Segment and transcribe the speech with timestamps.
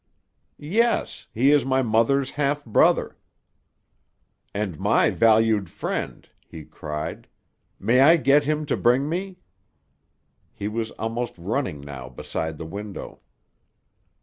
[0.57, 1.27] "Yes.
[1.31, 3.19] He is my mother's half brother."
[4.51, 7.27] "And my valued friend," he cried.
[7.79, 9.37] "May I get him to bring me?"
[10.55, 13.19] He was almost running now beside the window.